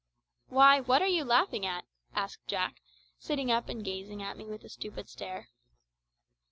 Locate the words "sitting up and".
3.19-3.85